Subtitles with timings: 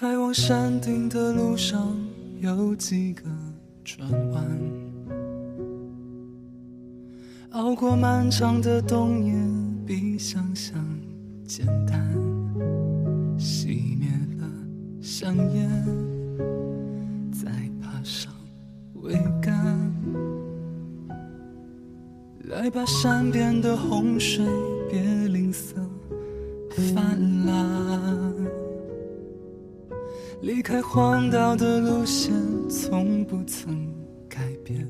[0.00, 1.94] 开往山顶的路上
[2.40, 3.24] 有几个
[3.84, 4.42] 转弯，
[7.50, 9.34] 熬过漫长的冬夜
[9.86, 10.82] 比想象
[11.46, 12.02] 简单，
[13.38, 14.48] 熄灭了
[15.02, 15.86] 香烟，
[17.30, 17.50] 再
[17.82, 18.32] 爬上
[19.02, 19.92] 桅杆，
[22.44, 24.46] 来把山边的洪水
[24.90, 25.74] 别吝啬
[26.94, 27.29] 泛滥。
[30.42, 32.32] 离开荒岛的路线
[32.70, 33.94] 从不曾
[34.26, 34.88] 改变。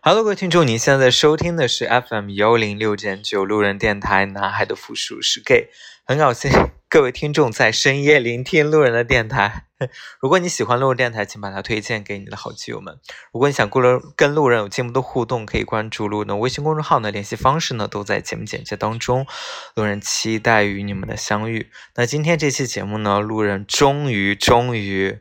[0.00, 5.68] Hello，各位听众，您现在收听的是 FM 幺零六点九路人电台，男孩的复数是 gay，
[6.06, 6.50] 很高兴
[6.94, 9.64] 各位听众在深夜聆听路人的电台。
[10.22, 13.00] 如果你喜欢路人电台，请把它推荐给你的好基友们。
[13.32, 19.26] 如果你想跟路跟路人有进一步的互动，可以关注路人的微信公众号呢，联系方式呢都在节目简介当中。
[19.74, 21.68] 路人期待与你们的相遇。
[21.96, 25.18] 那今天这期节目呢，路人终于终于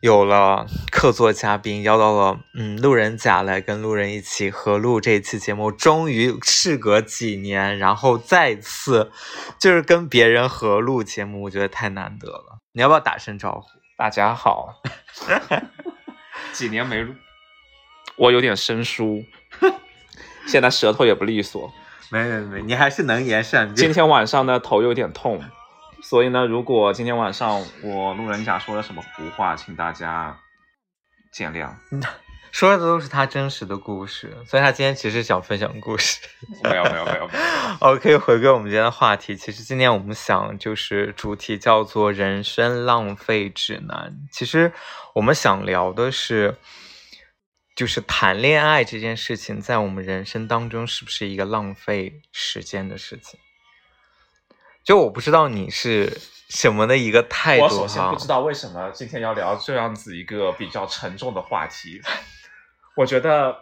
[0.00, 5.72] 有了客座嘉宾，邀到了嗯路人甲来跟路人一起合录这一期节目。
[5.72, 9.10] 终于事隔几年，然后再次
[9.58, 12.60] 就是跟别人合录节目，我觉得太难得了。
[12.72, 13.66] 你要不要打声招呼？
[13.96, 14.80] 大家好，
[16.54, 17.12] 几年没录，
[18.14, 19.24] 我有点生疏，
[20.46, 21.72] 现在舌头也不利索。
[22.12, 23.74] 没没没，你还是能言善辩。
[23.74, 25.42] 今天晚上呢，头有点痛，
[26.02, 30.38] 所以呢，如果今天晚上我路人甲说了什么胡话，请大家
[31.32, 31.72] 见谅。
[32.50, 36.18] 说的都是他真实的故事，所以他今天其实想分享故事。
[36.64, 37.40] 没有没有没有没有。
[37.80, 44.16] OK，回归我们今天的话题，其实今天我们想就是主题叫做人生浪费指南。
[44.32, 44.72] 其实
[45.14, 46.56] 我们想聊的是，
[47.76, 53.38] 就是谈恋爱这件事情，在我们人生当中是不是一个浪费时间的事情？
[54.88, 62.00] 就我不知道你是什么的一个态度我首先哈不知道为什么今天要聊这样子一个比较沉重的话题。
[62.96, 63.54] 我觉得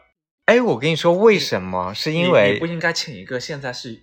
[0.45, 1.93] 哎，我跟你说为什么？
[1.93, 4.01] 是因为你不应该请一个现在是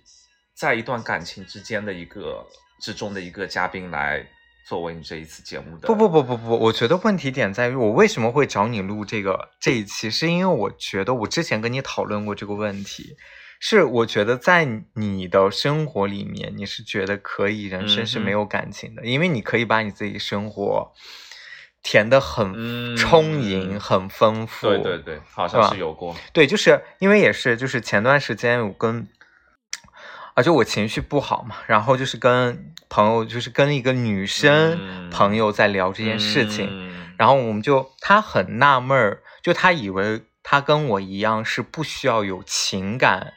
[0.54, 2.46] 在一段感情之间的一个
[2.82, 4.22] 之中的一个嘉宾来
[4.68, 5.86] 作为你这一次节目的。
[5.88, 13.16] 不不不不不，我觉得问题点在于我为什么会找你录这个这一期，是因为我觉得我之前跟你讨论过这个问题，
[13.66, 20.92] 是我觉得在你的生活里面，你是觉得可以人生是没有感情的，因为你可以把你自己生活
[21.82, 24.68] 填的很嗯充盈、很丰富。
[24.68, 26.14] 对对对，好像是有过。
[26.34, 29.08] 对，就是因为也是，就是前段时间我跟
[30.34, 43.32] 啊，就我情绪不好嘛，然后就是跟朋友，就是跟一个女生嗯朋友在聊这件事情，嗯然后我们就她很纳闷儿，就她以为他跟我一样是不需要有情感，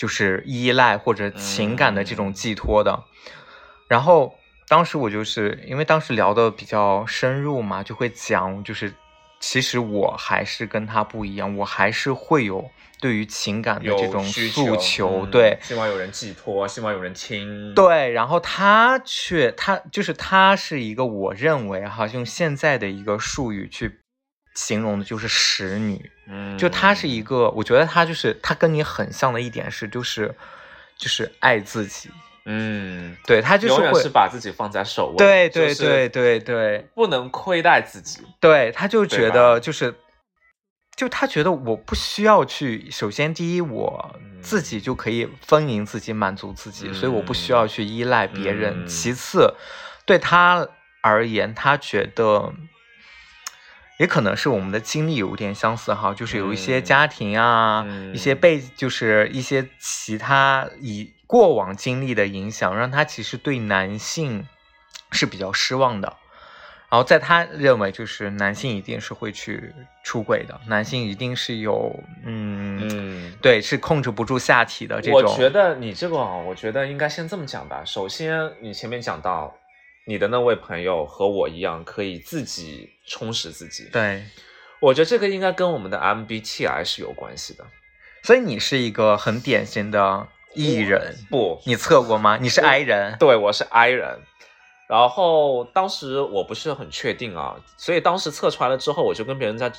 [0.00, 3.04] 就是依赖或者情感的这种嗯寄托的，
[3.86, 4.34] 然后。
[4.70, 8.94] 当时我就是因为当时聊的比较深入嘛，就会讲，就是
[9.40, 18.12] 其实我还是跟他不一样，我还是会有对于情感的这种需诉求，嗯对希望有人寄托，希望有人听。，对。
[18.12, 23.98] 然后他却他就是他是一个我认为哈，用现在的一个术语去
[24.54, 30.34] 形容的就是使女，嗯，就她是一个，我觉得她就是她跟你很像的一点是，就是
[30.96, 32.10] 就是爱自己，
[32.44, 35.16] 嗯，对她就是会永远是把自己放在首位。
[35.16, 36.88] 对对对对对。
[36.94, 38.22] 不能亏待自己。
[38.40, 39.94] 对，她就觉得就是，
[40.96, 48.84] 就她觉得我不需要去，首先第一，我嗯自己就可以丰盈自己，满足自己，所以我不需要去依赖别人。
[48.84, 49.54] 嗯其次，
[50.04, 50.66] 对她
[51.02, 52.52] 而言，她觉得。
[54.00, 64.46] 也可能是我们的经历有点相似哈，就是有一些嗯家庭啊，嗯一些背，就是一些其他以过往经历的影响，让他其实对男性
[65.12, 66.16] 是比较失望的。
[66.88, 69.70] 然后在他认为，就是男性一定是会去
[70.02, 71.94] 出轨的，男性一定是有，
[72.24, 75.36] 嗯，嗯，对，是控制不住下体的这种我。
[75.36, 77.84] 觉得你这个啊，我觉得应该先这么讲吧。
[77.84, 79.54] 首先，你前面讲到
[80.06, 84.24] 你的那位朋友和我一样，可以自己充实自己。，对，
[84.78, 87.66] 我觉得这个应该跟我们的 MBTI 是有关系的。
[88.22, 92.38] 所以你是一个很典型的 E 人，不，你测过吗？
[92.40, 94.20] 你是 I 人，对，我是 I 人。
[94.88, 99.72] 然后当时我不是很确定啊，所以当时测出来了之后，我就跟别人在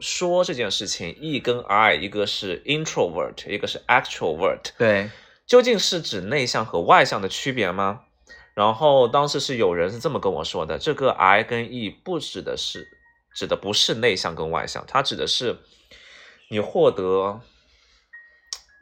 [0.00, 1.16] 说这件事情。
[1.20, 5.10] E 跟 I，一个是 introvert，一个是 extrovert，对，
[5.46, 8.00] 究竟是指内向和外向的区别吗？
[8.58, 12.88] 然后当时是有人是这么跟我说的，这个 I 跟 E 不指的是，
[13.36, 15.60] 指的不是内向跟外向，它指的是
[16.50, 17.40] 你获得，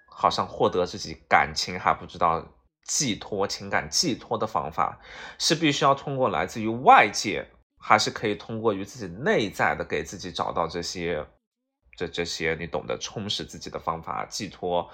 [0.08, 2.42] 好像获得自己感情还不知道
[2.84, 4.98] 寄托、情感寄托的方法，
[5.38, 7.46] 是必须要通过来自于外界，
[7.78, 11.26] 还是可以通过于自己内在的给自己找到这些，
[11.98, 14.90] 这这些你懂得充实自己的方法、寄托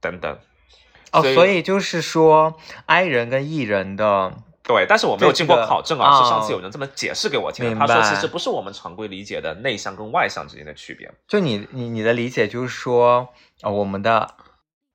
[0.00, 0.38] 等等。
[1.12, 2.54] 哦，所以就是说
[2.86, 7.74] ，I 人跟 E 人的，对，但是我没有经过考证啊，是上啊次有人这么解释给我听的。
[7.74, 11.10] 他说其实不是我们常规理解的内向跟外向之间的区别。
[11.26, 13.28] 就你你你的理解就是说，
[13.62, 14.34] 呃，我们的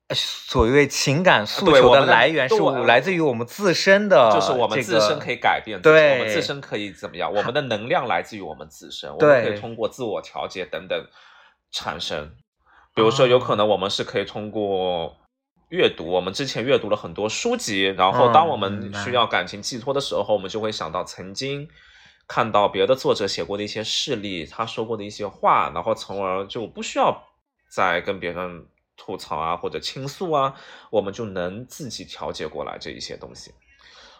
[0.07, 7.33] 呃所谓情感诉求的来源是对来自于我们自身的，就是我们自身可以改变，对我们自身可以怎么样？
[7.33, 10.97] 我们的能量来自于我们自身，我们可以通过自我调节等等
[11.71, 12.31] 产生。
[12.93, 15.17] 比如说，有可能我们是可以通过
[15.69, 21.67] 阅读，我们之前阅读了很多书籍，然后当我嗯们需要感情寄托的时候，我们就会想到曾经
[22.27, 27.23] 看到别的作者写过的一些事例，他说过的一些话，然后从而就不需要
[27.69, 30.55] 再跟别人吐槽啊或者倾诉啊，
[30.91, 33.51] 我们就能自己调节过来这一些东西。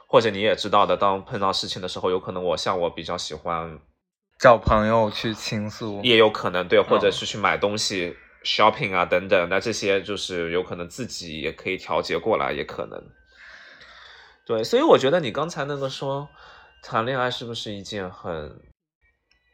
[0.08, 3.80] 或者你也知道的，当碰到事情的时候，有可能我像我比较喜欢，
[4.40, 7.12] 找朋友去倾诉，也有可能对，或者嗯。
[7.12, 8.16] 是去买东西、
[8.46, 13.04] shopping 啊等等，那这些就是有可能自己也可以调节过来，也可能。
[14.46, 16.30] 对，所以我觉得你刚才那个说
[16.84, 18.62] 谈恋爱是不是一件很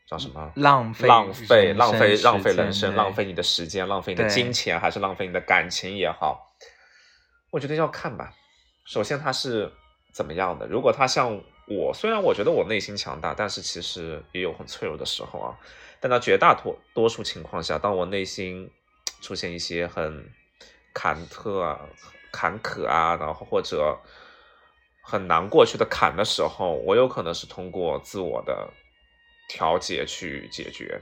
[0.09, 0.51] 叫什么？
[0.55, 6.53] 浪费浪费、浪费、浪费人生、浪费你的时间、浪费你的金钱，还是浪费你的感情也好，
[7.49, 8.33] 我觉得要看吧。
[8.85, 9.71] 首先他是
[10.13, 10.67] 怎么样的？
[10.67, 15.57] 如果他像我，虽然我觉得我内心强大，但是其实也有很脆弱的时候啊。
[16.01, 18.69] 但在绝大多多数情况下，当我内心
[19.21, 20.29] 出现一些很
[20.93, 21.79] 坎坷啊、
[22.31, 23.97] 坎坷啊，然后或者
[25.01, 28.69] 很难过去的坎的时候，我有可能是通过自我的
[29.47, 31.01] 调节去解决。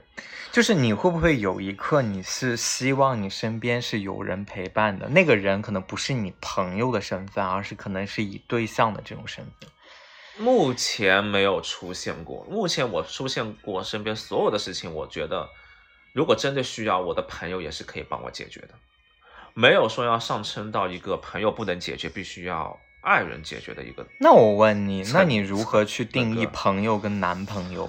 [0.52, 5.08] 就是你会不会有一刻你是希望你身边是有人陪伴的？
[5.08, 9.70] 那个人可能不是你朋友的身份，而是可能是以对象的这种身份。
[10.38, 12.44] 目前没有出现过。
[12.48, 15.48] 目前我出现过身边所有的事情，我觉得
[16.12, 18.74] 如果真的需要，我的朋友也是可以帮我解决的，
[19.54, 24.06] 没有说要上升到一个朋友不能解决，必须要爱人解决的一个。
[24.18, 27.88] 那我问你，那你如何去定义朋友跟男朋友？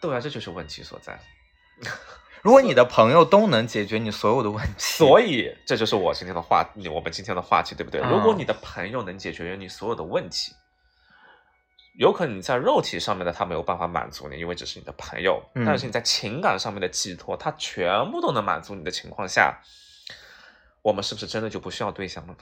[0.00, 1.20] 对啊，这就是问题所在。
[2.42, 8.00] 如果你的朋友都能解决你所有的问题，所以这就是我今天的话，我们今天的话题，对不对？
[8.00, 10.52] 嗯如果你的朋友能解决你所有的问题，
[11.98, 19.60] 有可能你在肉体上面的他没有办法满足你，因为只是你的朋友，嗯但是你在情感上面的寄托，他全部都能满足你的情况下，
[20.82, 22.34] 我们是不是真的就不需要对象了？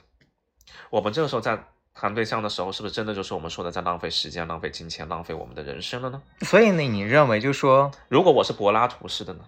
[0.89, 1.61] 我们这个时候在
[1.93, 6.21] 谈对象的时候，是不是真的就是我们说的在浪费时间、浪费金钱、浪费我们的人生了呢？
[6.41, 9.43] 所以呢，你认为就说，如果我是柏拉图式的呢？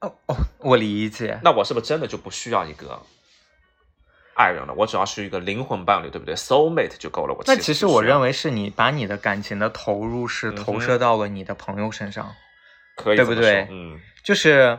[0.00, 1.38] 哦哦，我理解。
[1.42, 3.00] 那我是不是真的就不需要一个
[4.40, 4.72] 爱人了？
[4.74, 7.34] 我只要是一个灵魂伴侣，对不对？soul mate 就够了。
[7.34, 12.34] 我那其实我认为为是你把你的感情的投入是投射到了你的朋友身上，
[12.96, 14.78] 可以对不对嗯，就是，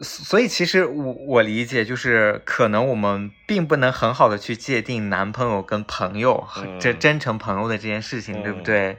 [0.00, 8.98] 所以其实我我理解，就是可能我们并不能很好的去界定男朋友跟朋友嗯这真诚朋友的这件事情，对不嗯对？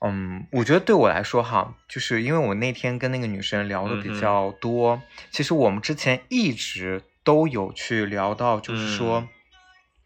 [0.00, 5.02] 嗯，我觉得对我来说哈，就是因为我那天跟那个女生聊的比较多，
[5.32, 9.28] 其实我们之前一直都有去聊到，就是说嗯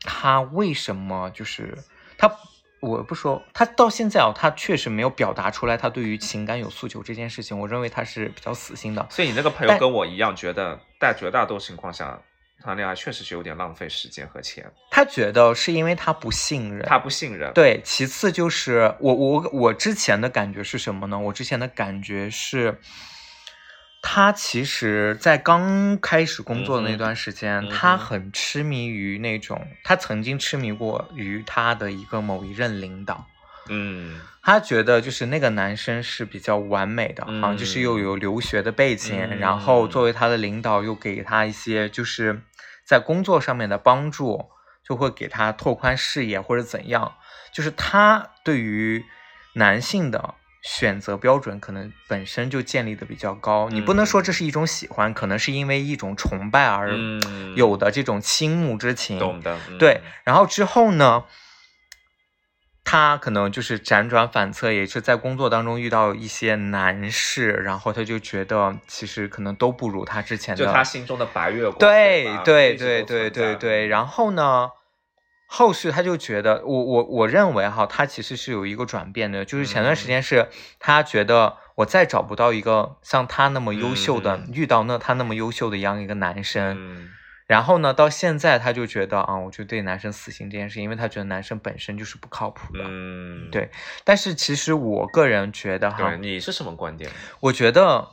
[0.01, 1.79] 她为什么就是
[2.19, 2.29] 他。
[2.83, 9.07] 我不说，他到现在啊，他确实没有表达出来他对于情感有诉求这件事情，我认为他是比较死心的。
[9.09, 12.21] 所以你那个朋友跟我一样，觉得在绝大多数情况下
[12.61, 21.17] 谈恋爱确实是有点浪费时间和钱，他觉得是因为他不信任，他不信任。，对，其次就是我我我之前的感觉是什么呢？
[21.17, 22.81] 我之前的感觉是，
[24.05, 33.25] 他其实在刚开始工作的那段时间，他很痴迷于那种，他曾经痴迷过于他的一个某一任领导。
[33.69, 42.43] 嗯他觉得就是那个男生是比较完美的，嗯好像就是又有留学的背景，嗯然后作为他的领导又给他一些就是
[42.85, 44.51] 在工作上面的帮助，
[44.85, 47.15] 就会给他拓宽视野或者怎样。
[47.53, 49.05] 就是他对于
[49.55, 59.19] 男性的选择标准可能本身就建立的比较高，你不能说这是一种喜欢，可能是因为一种崇拜而嗯，有的这种倾慕之情。
[59.19, 59.59] 懂的。
[59.69, 61.25] 嗯对，然后之后呢，
[62.85, 70.65] 他可能就是辗转反侧，也是在工作当中遇到一些难事，然后他就觉得其实可能都不如他之前的。
[70.65, 71.79] 就他心中的白月光。
[71.79, 74.69] 对吧对对对对对，然后呢，
[75.55, 80.09] 后续他就觉得，我我我认为哈，他其实是有一个转变的，就是前段时嗯。
[80.09, 87.11] 间是他觉得我再找不到一个像他那么优秀的，嗯遇到那他那么优秀的一样一个男生，嗯。
[87.47, 92.85] 然后呢，到现在他就觉得啊，我就对男生死心这件事，因为他觉得男生本身就是不靠谱的。
[92.87, 93.69] 嗯，对
[94.05, 97.11] 但是其实我个人觉得哈，，你是什么观点？
[97.41, 98.09] 我觉得，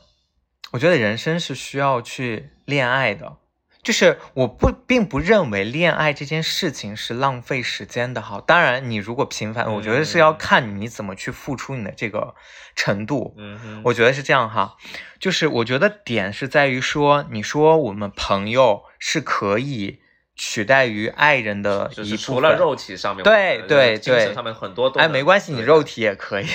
[0.72, 3.38] 我觉得人生是需要去恋爱的，
[3.82, 8.42] 就是我不并不认为恋爱这件事情是浪费时间的哈。
[8.46, 12.34] 当然，你如果频繁，我觉得是要嗯看你怎么去付出你的这个
[12.76, 13.34] 程度。
[13.38, 14.76] 嗯哼，我觉得是这样哈，
[15.18, 20.00] 就是我觉得点是在于说，你说我们朋友是可以
[20.36, 26.46] 取代于爱人的就是一部分，除了肉体上面，对对对精神上面很多都哎，没关系，你肉体也可以，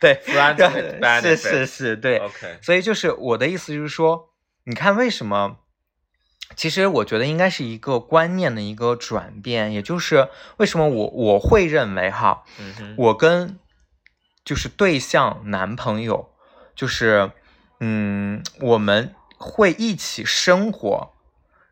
[0.00, 0.20] 对
[1.20, 4.30] 是是是，对，OK，所以就是我的意思就是说，
[4.64, 5.58] 你看为什么？
[6.54, 13.58] 其实我觉得应该是一个观念的一个转变，也就是为什么我我会认为哈，嗯，我跟
[14.44, 16.30] 就是对象男朋友，
[16.74, 17.32] 就是
[17.80, 21.12] 嗯，我们会一起生活，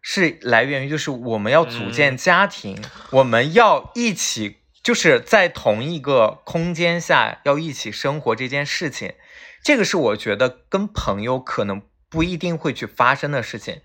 [0.02, 9.14] 是来源于就是我们要组建嗯家庭，我们要一起就是在同一个空间下要一起生活这件事情，
[9.62, 13.80] 这个是我觉得跟朋友可能不一定会去发生的事情。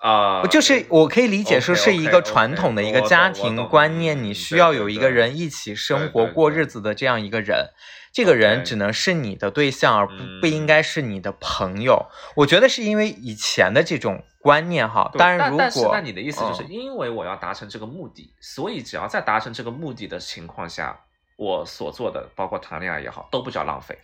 [0.00, 7.68] 啊，就是我可以理解说是一个传统的一个家庭观念，嗯你需要有一个人一起生活过日子的这样一个人，
[8.10, 10.66] 这个人只能是你的对象，而不不应嗯。
[10.66, 12.06] 该是你的朋友。
[12.36, 16.70] 我觉得是因为以前的这种观念哈，当然如果那你的意思就是嗯。
[16.70, 20.98] 因为我要达成这个目的，所以只要在达成这个目的的情况下，
[21.36, 23.98] 我所做的包括谈恋爱也好，都不叫浪费，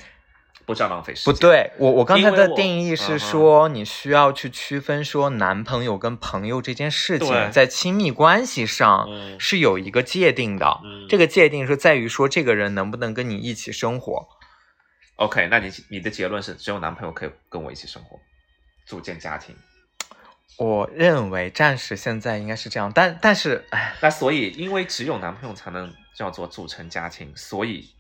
[0.67, 1.33] 不叫浪费时间。
[1.33, 14.29] 不对，我我刚才的定义是说，你需要去区分说男朋友跟朋友这件事情在亲密关系上嗯是有一个界定的，嗯这个界定是在于说这个人能不能跟你一起生活。
[15.15, 18.19] OK，那你你的结论是只有男朋友可以跟我一起生活，
[18.85, 19.57] 组建家庭。
[20.59, 27.91] 我认为暂时现在应该是这样，但但是，哎，那所以，因为只有男朋友才能叫做组成家庭，所以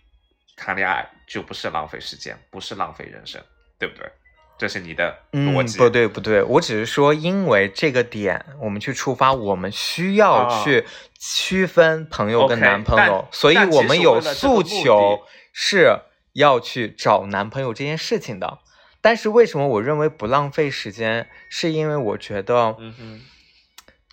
[0.56, 3.40] 谈恋爱就不是浪费时间，不是浪费人生，
[3.78, 4.10] 对不对？
[4.58, 5.76] 这是你的逻嗯，辑。
[5.76, 10.86] 不对不对，我只是说，因为这个点，我们去出发，我们需要啊去
[11.18, 15.20] 区分朋友跟男朋友，但所以我们有诉求
[15.52, 16.00] 是
[16.32, 18.60] 要去找男朋友这件事情的。
[19.02, 21.28] 但是为什么我认为不浪费时间？
[21.50, 23.20] 是因为我觉得，嗯哼，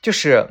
[0.02, 0.46] 就是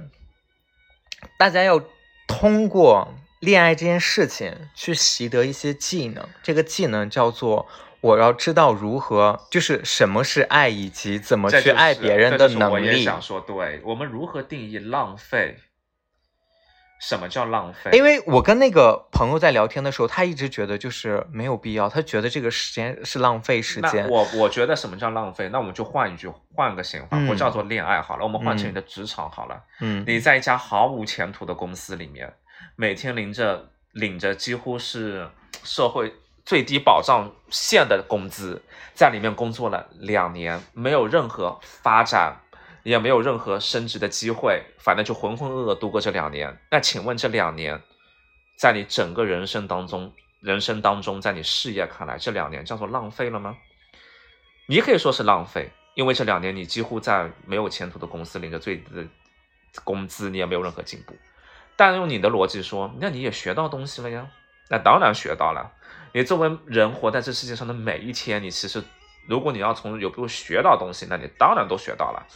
[1.39, 1.85] 大家要
[2.27, 7.67] 通过恋爱这件事情去习得一些技能，这个技能叫做
[8.01, 12.79] 我要知道如何，就是什么是爱，以及怎么去爱别人的这就是我。
[12.79, 15.57] 也想说，对我们如何定义浪费？
[17.01, 17.91] 什么叫浪费？
[17.93, 24.09] 因为我跟那个朋友在聊天的时候，他一直觉得就是没有必要，他觉得这个时间是浪费时间。
[24.09, 25.49] 我我觉得什么叫浪费？
[25.49, 29.61] 那我们就换一句，换个形容法，嗯不叫做恋爱好了，我们换成嗯你的职场好了。
[29.81, 32.33] 嗯你在一家毫无前途的公司里面，
[32.83, 35.31] 每天领着领着几乎是
[35.63, 36.13] 社会
[36.45, 38.61] 最低保障线的工资，
[38.93, 42.41] 在里面工作了两年，没有任何发展，
[42.83, 46.59] 也没有任何升职的机会，反正就浑浑噩噩度过这两年。
[46.73, 47.81] 那请问这两年，
[48.59, 53.57] 在你整个人生当中，人生当中，在你事业看来，这两年叫做浪费了吗？
[54.67, 59.07] 你可以说是浪费，因为这两年你几乎在没有前途的公司领着最低的
[59.85, 61.15] 工资，你也没有任何进步。
[61.77, 64.27] 但用你的逻辑说，那你也学到东西了呀？
[64.69, 65.73] 那当然学到了。
[66.13, 68.83] 你作为人活在这世界上的每一天，你其实
[69.27, 72.27] 如果你要从有没有学到东西，那你当然都学到了，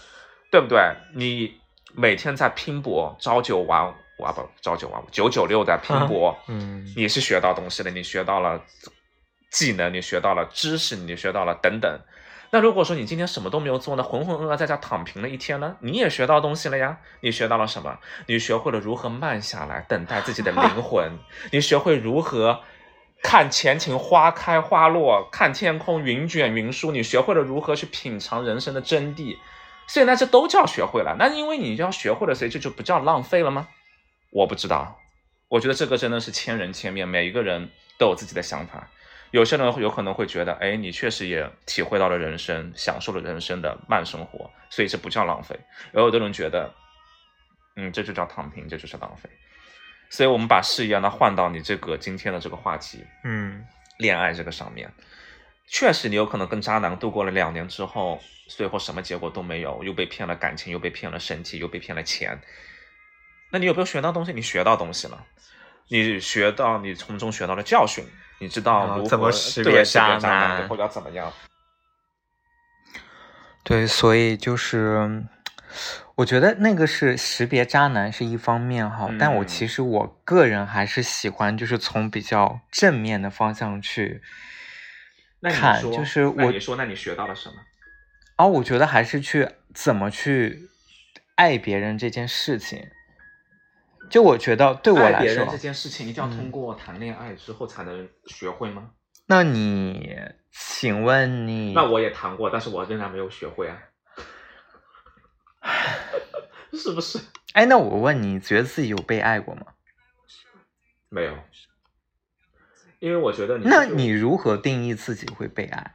[0.50, 0.80] 对不对？
[1.14, 1.60] 你
[1.94, 3.86] 每天在拼搏，朝九晚
[4.18, 8.60] 五啊，不，朝九晚五，九九六在拼搏，嗯你是学到东西了，你学到了
[9.50, 12.00] 技能，你学到了知识，你学到了等等。
[12.56, 16.96] 那如果说你今天什么都没有做呢，浑浑噩噩在家躺平了一天呢，你也学到东西了呀。
[17.20, 17.98] 你学到了什么？
[18.28, 21.18] 你学会了如何慢下来，等待自己的灵魂。
[21.52, 22.62] 你学会如何
[23.22, 26.92] 看前庭花开花落，看天空云卷云舒。
[26.92, 29.36] 你学会了如何去品尝人生的真谛。
[29.86, 31.14] 所以呢，这都叫学会了。
[31.18, 33.68] 那因为你要学会了，所以这就不叫浪费了吗？
[34.32, 34.98] 我不知道。
[35.48, 38.88] 我觉得这个真的是千人千面，每一个人都有自己的想法。
[39.30, 45.58] 有些人有可能会觉得，哎，你确实也体会到了人生，享受了人生的慢生活，所以这不叫浪费。
[45.92, 46.72] 而有的人觉得，
[47.76, 49.28] 嗯，这就叫躺平，这就是浪费。
[50.08, 53.66] 所以我们把视野呢换到你这个今天的这个话题，嗯
[53.98, 54.92] 恋爱这个上面，
[55.66, 62.40] 确实你有可能跟渣男度过了两年之后，最后什么结果都没有，又被骗了感情，又被骗了身体，又被骗了钱。
[63.50, 64.32] 那你有没有学到东西？
[64.32, 65.24] 你学到东西了，
[65.88, 68.04] 你学到你从中学到了教训，
[68.38, 71.32] 你知道如何然后怎么识别渣识别渣男或者怎么样？
[73.62, 75.24] 对，所以就是
[76.14, 84.22] 我觉得那个是识别渣男是一方面哈，但我嗯其实我个人还是喜欢就是从比较正面的方向去
[85.42, 87.56] 看，就是我你说，那你学到了什么？
[88.36, 90.68] 哦，我觉得还是去怎么去
[91.34, 92.90] 爱别人这件事情。
[94.08, 98.90] 就我觉得对我来说别人这，件事情一定要嗯通过谈恋爱之后才能学会吗？
[99.26, 100.16] 那你
[100.52, 103.78] 请问你那我也谈过，但是我仍然没有学会啊，
[106.72, 107.18] 是不是？
[107.52, 109.62] 哎，那我问你，觉得自己有被爱过吗？
[111.08, 111.36] 没有，
[113.00, 115.94] 因为我觉得你那你如何定义自己会被爱？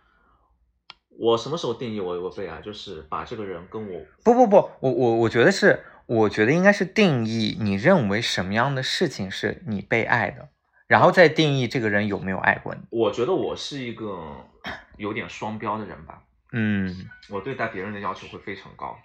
[1.20, 2.60] 我什么时候定义我有被爱？
[2.62, 10.50] 就是把这个人跟我不不不，我我我觉得是，我觉得应该是定义你认为什么样的事情是你被爱的，
[10.86, 12.82] 然后再定义这个人有没有爱过你。
[12.90, 14.46] 我觉得我是一个
[14.98, 19.00] 有点双标的人吧，嗯我对待别人的要求会非常高，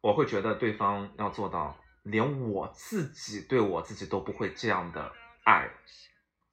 [0.00, 5.12] 我会觉得对方要做到连我自己对我自己都不会这样的
[5.44, 5.68] 爱，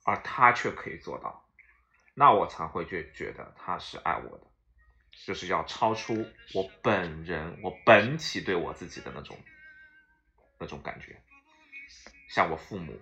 [0.03, 1.45] 而他却可以做到，
[2.13, 4.43] 那我才会觉觉得他是爱我的，
[5.25, 9.37] 就是要超出我本人我本体对我自己的那种
[10.57, 11.21] 那种感觉，
[12.27, 12.99] 像我父母，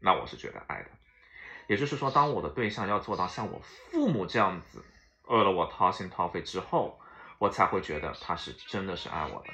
[0.00, 0.90] 那我是觉得爱的。
[1.68, 4.84] 也就是说，当我的对象要做到像我父母这样子，
[5.24, 7.00] 饿了我掏心掏肺之后，
[7.38, 9.48] 我才会觉得他是真的是爱我的。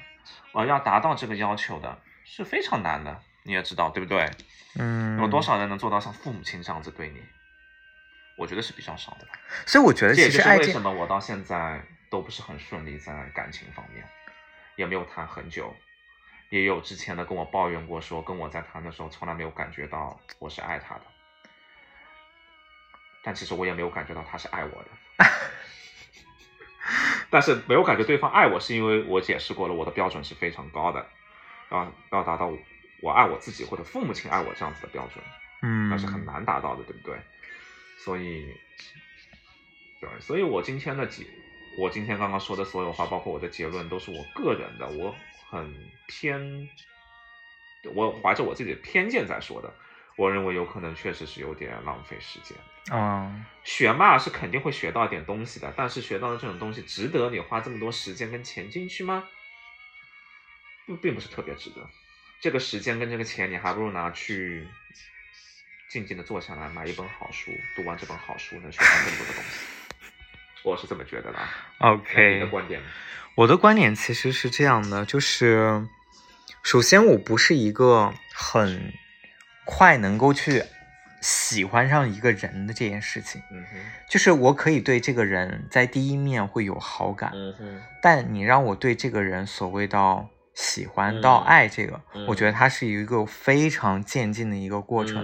[0.53, 4.31] 而要达到这个要求的是非常难的，你也知道，对不对？
[4.79, 5.41] 嗯，有多？
[5.41, 7.23] 少人能做到像父母亲这样子对你？
[8.37, 9.33] 我觉得是比较少的吧。
[9.67, 14.07] 所以我觉得这也就是其实爱这为什么我到现在都不是很顺利，在感情方面，
[14.77, 15.75] 也没有谈很久，
[16.51, 21.03] 也有之前的跟我抱怨过说，跟我在谈的时候从来没有感觉到我是爱他的，
[23.23, 24.91] 但其实我也没有感觉到他是爱我的，
[27.31, 31.07] 但是没有感觉对方爱我，是因为我解释过了，我的标准是非常高的，
[31.71, 32.53] 要要达到
[33.01, 35.25] 我爱我自己或者父母亲爱我这样子的标准。
[35.63, 37.17] 嗯，那是很难达到的，对不对？
[38.05, 38.47] 所以，
[40.01, 41.25] 对，所以我今天的结，
[41.77, 45.15] 我今天刚刚说的所有话，包括我的结论，都是我个人的，我
[45.51, 45.73] 很
[46.07, 46.69] 偏，
[47.95, 49.73] 我怀着我自己的偏见在说的。
[50.17, 52.57] 我认为有可能确实是有点浪费时间。
[52.91, 59.29] 嗯学嘛是肯定会学到点东西的，但是学到的这种东西值得你花这么多时间跟钱进去吗？
[60.87, 61.89] 不，并不是特别值得。
[62.41, 64.67] 这个时间跟这个钱，你还不如拿去
[65.93, 69.51] 静静的坐下来买一本好书，读完这本好书能学到更多的东西。
[70.65, 71.47] 我是这么觉得的啊。
[71.79, 72.47] 那你，OK 的。
[72.47, 72.87] 观点呢？
[73.35, 75.87] 我的观点其实是这样的，就是
[76.63, 78.95] 首先我不是一个很
[79.67, 80.63] 快能够去
[81.21, 83.63] 喜欢上一个人的这件事情，嗯，
[84.09, 95.23] 就是我可以对这个人在第一面会有好感，嗯，但你让我对这个人所谓到喜欢嗯到爱这个，嗯我觉得它是一个非常渐进的一个过程。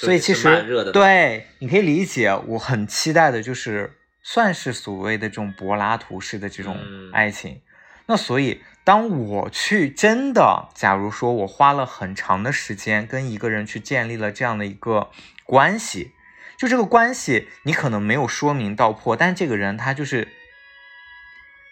[0.00, 7.60] 嗯所以其实对，你可以理解，我很期待的就是算是所谓的这种柏拉图式的这种嗯爱情。
[8.06, 15.10] 那所以，当我去真的，假如说我花了很长的时间跟一个人去建立了这样的一个
[15.44, 16.12] 关系，
[16.56, 20.28] 就这个关系你可能没有说明道破，但这个人他就是，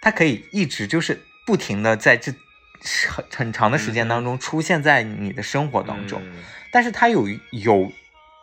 [0.02, 2.34] 他可以一直就是不停的在这
[3.08, 6.20] 很很长的时间当中出现在你的生活当中。
[6.24, 7.90] 嗯但是他有有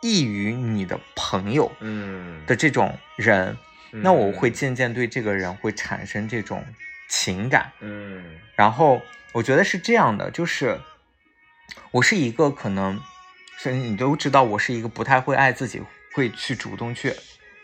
[0.04, 3.56] 益于你的朋友嗯的这种人，
[3.90, 6.62] 嗯那我会渐渐对这个人会产生这种
[7.08, 7.72] 情感。
[7.80, 8.22] 嗯
[8.54, 9.00] 然后
[9.32, 10.78] 我觉得是这样的，就是
[11.90, 13.00] 我是一个可能，
[13.56, 15.80] 所以你都知道，我是一个不太会爱自己，
[16.12, 17.14] 会去主动去。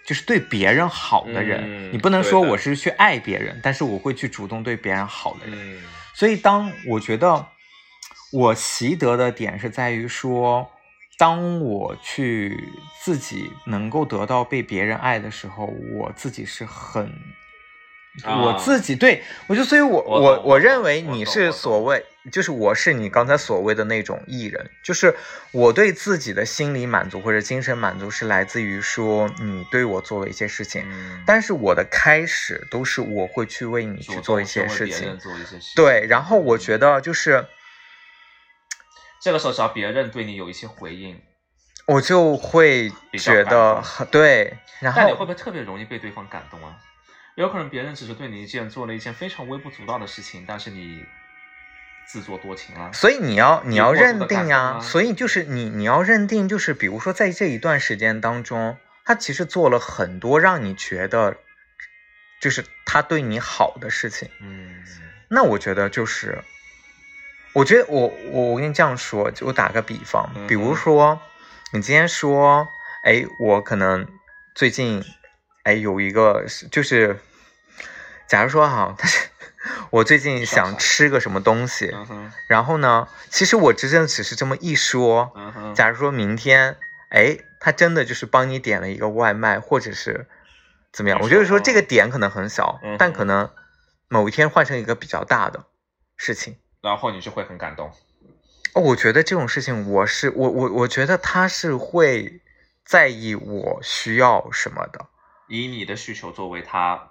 [0.07, 5.77] 就是对别人好的人，嗯你不能说我是去爱别人，但是我会去主动对别人好的人。
[5.77, 5.83] 嗯
[6.15, 7.47] 所以，当我觉得
[8.33, 10.71] 我习得的点是在于说，
[11.21, 12.73] 当我去
[13.05, 17.13] 自己能够得到被别人爱的时候，我自己是很，
[18.25, 22.03] 啊我自己对我就，所以我我我我认为你是所谓，
[22.33, 25.15] 就是我是你刚才所谓的那种艺人，就是
[25.53, 35.19] 我对自己的心理满足或者精神满足是来自于说你对我做了一些事情，嗯，但是我的开始都是我会去为你去做一些事情。
[35.77, 37.45] 对，然后我觉得就是，
[39.21, 41.21] 这个时候只要别人对你有一些回应，
[41.87, 46.77] 我就会觉得很对，然但你会不会特别容易被对方感动啊？
[47.37, 51.05] 有可能别人只是对你一件做了一件非常微不足道的事情，但是你
[52.07, 52.91] 自作多情啊。
[52.93, 61.37] 所以你要你要认定感呀、所以就是你你要认定，就是比如说在这一段时间当中，他其实做了很多让你觉得，
[62.41, 64.83] 就是他对你好的事情，嗯
[65.29, 66.43] 那我觉得就是，
[67.53, 71.21] 我觉得我我我跟你这样说，就我打个比方，比如说
[71.73, 72.69] 你今天说，
[73.03, 74.07] 哎，我可能
[74.55, 75.03] 最近，
[75.65, 77.19] 哎，有一个就是，
[78.29, 79.29] 假如说哈，但是
[79.91, 81.91] 我最近想吃个什么东西，
[82.47, 85.33] 然后呢，其实我真正只是这么一说，
[85.75, 86.77] 假如说明天，
[87.11, 90.29] 哎，他真的就是帮你点了一个外卖，或者是
[90.93, 91.19] 怎么样？
[91.25, 93.51] 我就是说说这个点可能很小，但可能
[94.09, 95.65] 某一天换成一个比较大的
[96.17, 96.57] 事情。
[96.81, 97.93] 然后你就会很感动。
[98.75, 102.41] 哦，我觉得这种事情，我是我我我觉得他是会
[102.85, 105.07] 在意我需要什么的。
[105.49, 107.11] 以你的需求作为他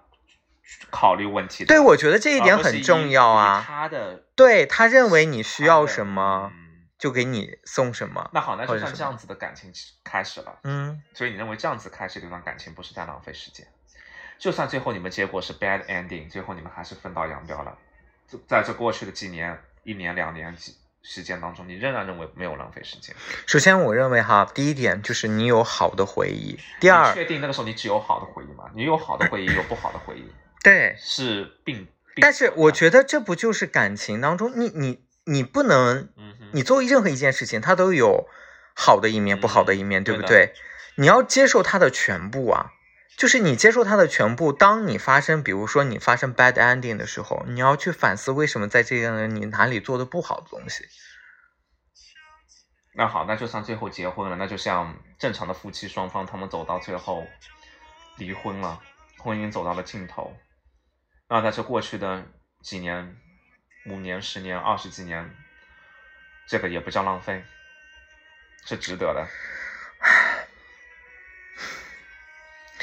[0.90, 3.64] 考虑问题的，对，我觉得这一点很重要啊。
[3.68, 6.66] 他的对他认为你需要什么，嗯
[6.98, 8.30] 就给你送什么。
[8.34, 9.72] 那好，那就像这样子的感情
[10.04, 10.60] 开始了。
[10.64, 13.68] 嗯，所以你认为这样子开始这段感情不是在浪费时间？
[14.38, 17.78] 就算最后你们结果是 bad ending，最后你们还是分道扬镳了，就
[18.48, 23.16] 在这过去的几年、一年、两年几时间当中，你仍然认为没有浪费时间。
[23.46, 28.66] 首先我认为哈，第一点就是你有好的回忆，第二，确定那个时候你只有好的回忆吗？
[28.76, 30.30] 你有好的回忆，有不好的回忆，
[30.64, 31.88] 对，是并。
[32.22, 36.10] 但是，我觉得这不就是感情当中，你你你不能，
[36.52, 38.28] 你做任何一件事情，它都有
[38.76, 40.52] 好的一面、嗯不好的一面，对不对？
[40.96, 42.74] 你要接受它的全部啊，
[43.20, 44.54] 就是你接受它的全部。
[44.54, 50.86] 当你发生，比如说你发生 bad ending 的时候，你要去反思为什么在这样的你哪里做的不好的东西。
[52.94, 57.28] 那好，那就算最后结婚了，那就像正常的夫妻双方，他们走到最后
[58.16, 58.80] 离婚了，
[59.18, 60.34] 婚姻走到了尽头。
[61.28, 62.24] 那在这过去的
[62.62, 63.18] 几年、
[63.88, 65.30] 五年、十年、二十几年，
[66.48, 67.44] 这个也不叫浪费，
[68.66, 69.28] 是值得的。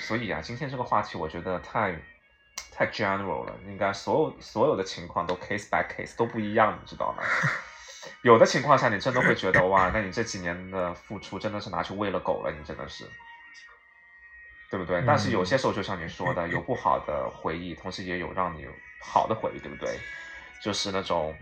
[0.06, 1.92] 所以啊，今天这个话题我觉得太
[2.70, 7.24] 太 general 了，应该所有所有的情况都 case by case 都不一样，你知道吗？
[8.22, 13.04] 有的情况下，你真的会觉得哇，那你这几年的付出真的是拿去喂了狗了，你真的是，
[14.70, 15.02] 对不对？
[15.04, 18.70] 但是有些时候，就像你说的， 有不好的回忆，同时也有让你有
[19.02, 19.98] 好的回忆，对不对？
[20.62, 21.36] 就是那种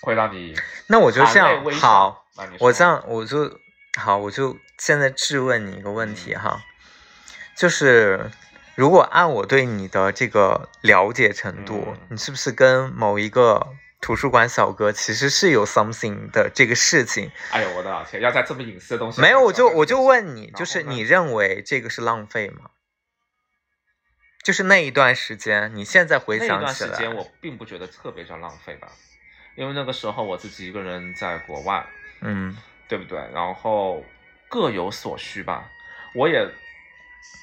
[0.00, 0.54] 会让你
[0.86, 2.24] 那我就这样好，
[2.60, 3.50] 我这样我就
[3.98, 6.62] 好，我就现在质问你一个问题嗯哈，
[7.56, 8.30] 就是
[8.74, 17.32] 如果按我对你的这个了解程度，嗯你是不是跟某一个图书馆小哥其实是有 something 的这个事情？
[17.50, 22.70] 哎呦我的老天，要在这么隐私的东西没有，我就我就问你，就是你认为这个是浪费吗？
[24.44, 28.88] 就是那一段时间，你现在回想起来，段时间，我并不觉得特别叫浪费吧，
[29.56, 31.84] 因为那个时候我自己一个人在国外，
[32.20, 33.18] 嗯对不对？
[33.32, 34.04] 然后
[34.48, 35.68] 各有所需吧。
[36.14, 36.48] 我也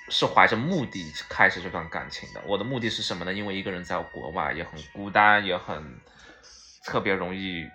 [0.09, 2.41] 是怀着目的开始这段感情的。
[2.45, 3.33] 我的目的是什么呢？
[3.33, 5.99] 因为一个人在国外也很孤单，也很
[6.85, 7.69] 特别容易，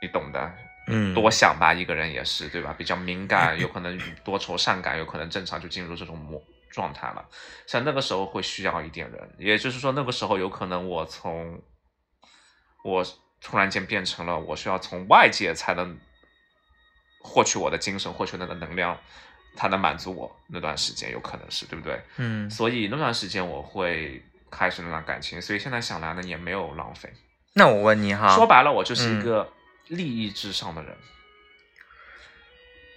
[0.00, 0.52] 你懂的。
[0.88, 2.74] 嗯，多想吧，一个人也是，对吧？
[2.76, 7.24] 比较敏感，有可能 多愁善感，有可能正常就进入这种模状态了。
[7.68, 11.62] 像那个时候会需要一点人，也就是说那个时候有可能我从
[12.82, 13.06] 我
[13.40, 15.96] 突然间变成了我需要从外界才能
[17.20, 18.98] 获取我的精神，获取那个能量，
[19.56, 22.00] 才能满足我那段时间，有可能是对不对？
[22.16, 27.12] 嗯所以那段时间我会开始那段感情，所以现在想来呢也没有浪费。
[27.54, 29.52] 那我问你哈，说白了，我就是嗯一个
[29.88, 30.96] 利益至上的人。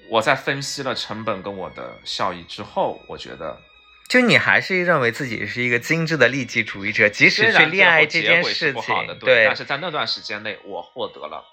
[0.07, 3.59] 我在分析了成本跟我的效益之后，我觉得
[4.07, 11.43] 就你还是认为自己是一个精致的利己主义者，即使去恋爱这件事情不好的，，对但是在那段时间内，我获得了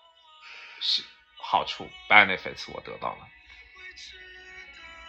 [0.81, 1.03] 是
[1.39, 3.27] 好处，benefits 我得到了。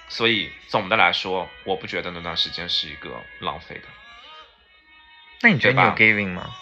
[0.10, 3.88] 所以总的来说，我不觉得那段时间是一个浪费的。
[5.42, 6.56] 那你觉得你有 giving 吗？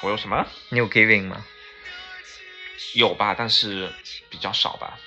[0.00, 0.46] 我有什么？
[0.70, 1.44] 你有 giving 吗？
[2.94, 3.92] 有吧，但是
[4.30, 4.98] 比较少吧。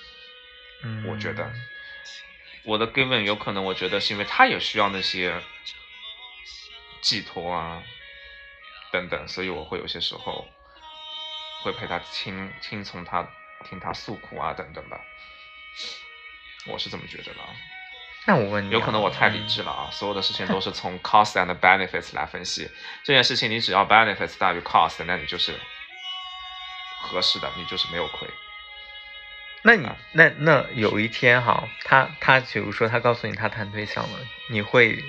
[0.84, 1.52] 嗯，我觉得
[2.64, 5.42] 我的 giving 有可能，我觉得是因为他也需要那些
[7.02, 7.82] 寄托啊
[8.92, 10.48] 等等，所以我会有些时候
[11.64, 13.28] 会陪他听听从他
[13.64, 15.00] 听他诉苦啊等等吧。
[16.68, 17.50] 我是这么觉得的啊，
[18.28, 22.70] 那我问你啊，有可能我太理智了啊，所有的事情都是从 cost and benefits 来分析。
[23.04, 25.54] 这件事情你只要 benefits 大于 cost，那你就是
[27.02, 28.28] 合适的，你就是没有亏。
[29.64, 34.20] 那你啊那那有一天哈，他他比如说他告诉你他谈对象了，
[34.50, 35.04] 你会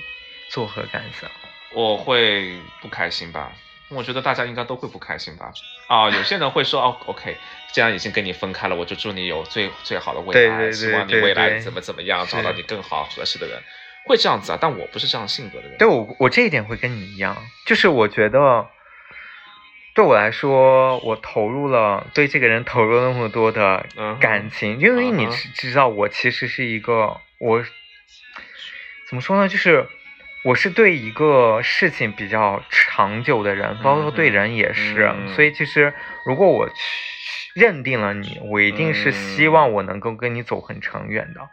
[0.50, 1.30] 作何感想？
[1.74, 3.52] 我会不开心吧？
[3.94, 5.52] 我觉得大家应该都会不开心吧？
[5.88, 7.36] 啊，有些人会说哦，OK，
[7.72, 13.62] 既然已经跟你分开了，我就祝你有最最好的未来，希望你未来怎么怎么样，是找到你更好合适的人，
[14.06, 14.58] 会这样子啊？
[14.60, 15.78] 但我不是这样性格的人。
[15.78, 18.66] 对我我这一点会跟你一样，就是我觉得
[19.94, 27.62] 对我来说，我投入了对这个人投入了那么多的嗯感情，因为你知知道，我其实是一个我
[29.08, 29.86] 怎么说呢，就是
[30.44, 35.94] 我是对一个事情比较长久的人，包括对人也是，嗯所以其实
[36.26, 36.74] 如果我去
[37.54, 41.48] 认定了你，我一定是希嗯望我能够跟你走很长远的。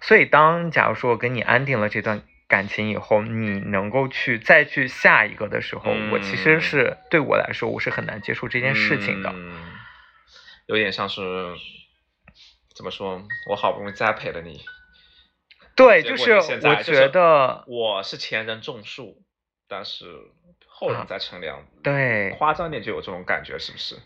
[0.00, 9.32] 所以当假如说我跟你安定了这段感情以后，你能够去再去下一个的时候，我其实嗯是对我来说我是很难接受这件事情的。
[9.34, 9.52] 嗯，
[10.66, 11.22] 有点像是
[12.76, 13.22] 怎么说？
[13.50, 14.60] 我好不容易栽培了你，
[15.80, 19.22] 对，就是我就是觉得，我是前人种树，
[19.66, 20.04] 但是
[20.66, 21.58] 后人在乘凉。
[21.58, 23.96] 啊对夸张点就有这种感觉，是不是？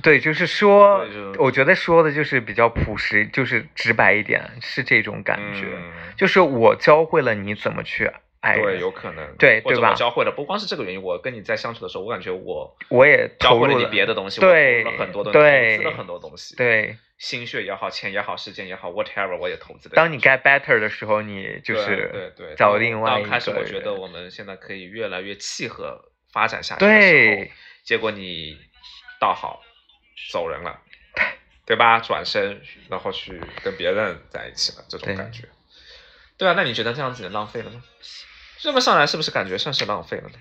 [0.00, 1.04] 对，就是说，
[1.38, 5.66] 我觉得说的就是比较朴实，就是直白一点，是这种感觉。
[5.74, 8.04] 嗯就是我教会了你怎么去
[8.40, 9.24] 爱人，对，有可能。
[9.24, 16.96] 或者对对吧我教会了，不光是这个原因，我跟你在相处的时候，我感觉我我也教会了你别的东西，对我投入了很多的，对投资了很多东西，，对。
[17.18, 19.96] 心血也好，钱也好，时间也好，whatever，我也投资了。
[19.96, 26.00] 当你 get better 的时候，你就是对对，找另外一个到开始，我觉得我们现在可以越来越契合
[26.32, 27.50] 发展下去的时候对，
[27.82, 28.56] 结果你
[29.18, 29.60] 倒好
[30.30, 30.80] 走人了，
[31.66, 31.98] 对吧？
[31.98, 35.42] 转身然后去跟别人在一起了，这种感觉。
[36.36, 37.82] 对啊，那你觉得这样子浪费了吗？
[38.60, 40.34] 这么上来是不是感觉算是浪费了呢？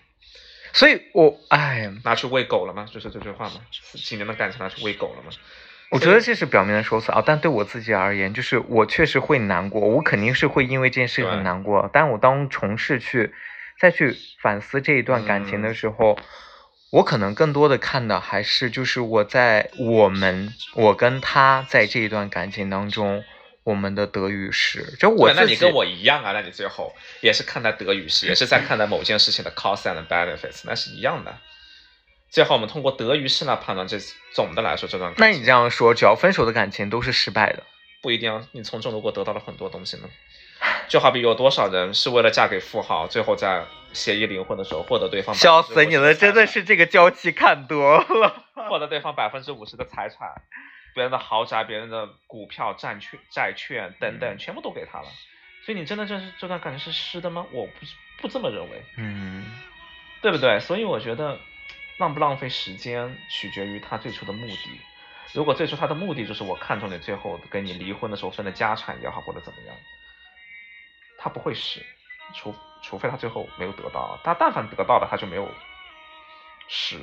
[0.73, 2.85] 所以我哎，拿去喂狗了吗？
[2.91, 3.61] 就是这句话吗？
[3.93, 5.31] 几年的感情拿去喂狗了吗？
[5.89, 11.89] 我觉得这是表面的说辞啊，但对我自己而言，就是我确实会难过，我肯定是会因为这件事情很难过。
[11.93, 13.33] 但我当重视去
[13.79, 16.19] 再去反思这一段感情的嗯时候，
[16.91, 23.23] 我可能更多的看的还是就是我在我们我跟他在这一段感情当中，
[23.67, 24.81] 我们的德与失。
[24.97, 31.37] 就我，那你跟我一样啊，那你最后也是看待德与失，也是在看待某件事情的 cost and benefits，那是一样的。
[32.29, 33.97] 最后我们通过德与失来判断这
[34.33, 35.25] 总的来说这段感情。
[35.25, 37.63] 那你这样说，只要分手的感情都是失败的。
[38.01, 40.03] 不一定啊，你从中如果得到了很多东西呢？
[40.87, 48.45] 就好比有多少人是为了嫁给富豪，最后在协议离婚的时候获得对方笑死你了，真的是这个娇妻看多了。
[48.69, 50.29] 获得对方百分之五十的财产，
[50.97, 55.05] 别人的豪宅、别人的股票、债券、债券等等，全部都给他了。
[55.63, 57.45] 所以你真的这是这段感情是湿的吗？
[57.51, 57.85] 我不
[58.19, 59.45] 不这么认为，嗯，
[60.21, 60.59] 对不对？
[60.59, 61.37] 所以我觉得
[61.99, 64.81] 浪不浪费时间取决于他最初的目的。
[65.33, 69.75] 如果最初他的目的就是我看中你，最后跟你离婚的时候分的家产也好，或者怎么样，
[71.19, 71.85] 他不会湿，
[72.33, 75.47] 除除非他最后没有得到，他但凡得到了，他就没有
[76.69, 76.97] 湿，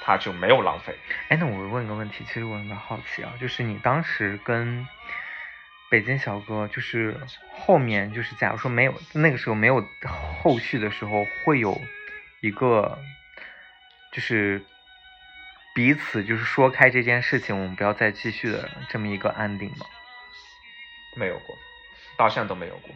[0.00, 0.94] 他就没有浪费。
[1.28, 4.86] 哎，那我问个问题，其实我有点好奇啊，就是你当时跟
[5.90, 7.16] 北京小哥，就是
[7.52, 9.86] 后面就是假如说没有那个时候没有
[10.42, 11.80] 后续的时候，会有
[12.40, 12.98] 一个
[14.12, 14.64] 就是
[15.74, 19.86] 彼此就是说开这件事情，我们不要再继续的这么一个安定吗？
[21.16, 21.56] 没有过，
[22.16, 22.90] 到现在都没有过。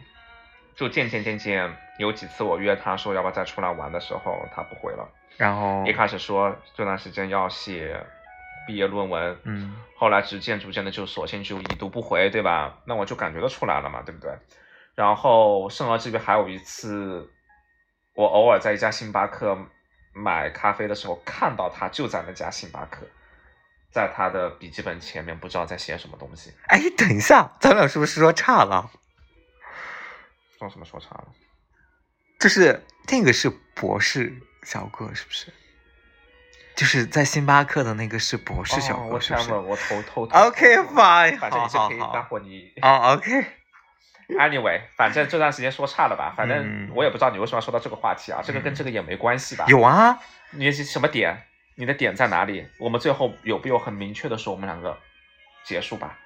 [0.79, 5.05] 就渐渐渐渐有几次我约他说要不要再出来玩的时候，他不回了。
[5.35, 8.01] 然后一开始说这段时间要写
[8.65, 12.77] 毕业论文，嗯后来逐渐逐渐的就索性就已读不回，对吧？
[12.85, 14.31] 那我就感觉得出来了嘛，对不对？
[14.95, 17.29] 然后甚而至于还有一次，
[18.15, 19.57] 我偶尔在一家星巴克
[20.13, 23.05] 买咖啡的时候，看到他就在那家星巴克，
[23.91, 28.89] 在他的笔记本前面不知道在写什么东西，哎，等一下，咱俩是不是说差了？
[30.59, 31.27] 说什么说差了？
[32.37, 35.53] 就是那个是博士小哥，是不是？
[36.75, 49.65] 就是在星巴克的那个是博士小哥，哦是不是我偷偷 OK fine，反正你是可以好好好待会你哦，OK，Anyway，反正这段时间说差了吧，反正嗯我也不知道你为什么要说到这个话题啊，这个跟这个也没关系吧？
[49.67, 50.19] 有啊，
[50.51, 51.45] 你是什么点？
[51.75, 52.67] 你的点在哪里？
[52.77, 54.97] 我们最后有没有很明确的说我们两个
[55.63, 56.17] 结束吧？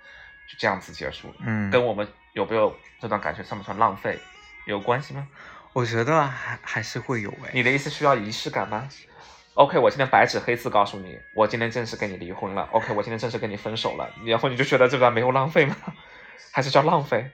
[0.51, 4.19] 就这样子结束，嗯，跟我们有没有这段感情算不算浪费
[4.65, 5.27] 有关系吗？
[5.73, 8.87] 我觉得还还是会有哎，你的意思需要仪式感吗
[9.55, 12.67] ？OK，我今天白纸黑字告诉你，我今天正式跟你离婚了。
[12.71, 15.75] OK，我今天正式跟你分手了，然后你就觉得这段没有浪费吗？
[16.53, 17.29] 还是叫浪费？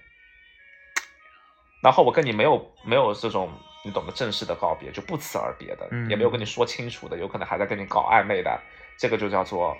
[1.82, 3.52] 然后我跟你没有没有这种
[3.86, 8.60] 你懂得正式的告别，就不辞而别的，嗯也没有跟你说清楚的，有可能还在跟你搞暧昧的，
[8.98, 9.78] 这个就叫做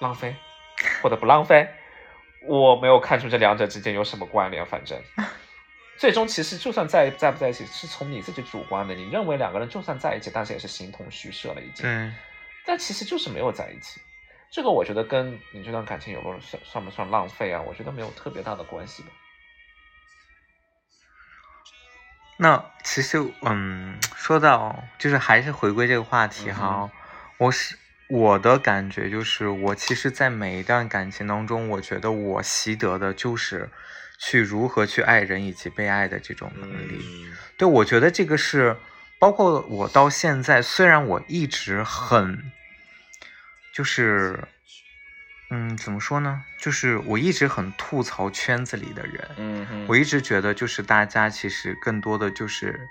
[0.00, 0.34] 浪费，
[1.02, 1.68] 或者不浪费。
[2.46, 5.00] 我没有看出这两者之间有什么关联，反正
[5.98, 11.86] 最终其实就算在在不在一起，是从你自己主观的，你认为两个人就算在一起，但是也是形同虚设了已经。
[11.88, 12.14] 嗯，
[12.66, 14.00] 但其实就是没有在一起。
[14.50, 17.62] 这个我觉得跟你这段感情有没有算算不算浪费啊？
[17.62, 19.08] 我觉得没有特别大的关系吧。
[22.36, 26.90] 那其实，嗯，说到就是还是回归这个话题哈，嗯
[27.38, 27.76] 我是
[28.12, 33.70] 我的感觉就是，我其实，在每一段感情当中，我觉得我习得的就是
[34.18, 37.00] 去如何去爱人以及被爱的这种能力。
[37.02, 38.76] 嗯对，我觉得这个是
[39.18, 42.52] 包括我到现在，虽然我一直很，
[43.72, 44.38] 就是，
[45.48, 46.44] 嗯，怎么说呢？
[46.58, 52.90] 就是我一直很吐槽圈子里的人，嗯我一直觉得就是大家其实更多的就是，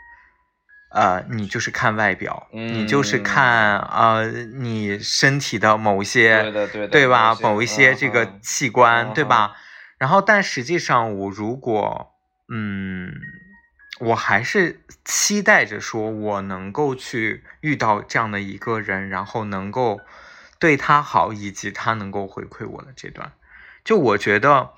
[0.91, 7.33] 呃，你就是看外表，你就是嗯看呃你身体的某一些，对的对的对吧？
[7.35, 9.55] 某某一些些这个器官，嗯对吧？
[9.97, 12.15] 然后，但实际上，我如果
[12.49, 13.13] 嗯，
[13.99, 20.01] 我还是期待着说，我能够去遇到这样的一个人，然后能够
[20.59, 23.31] 对他好，以及他能够回馈我的这段。
[23.85, 24.71] 就我觉得，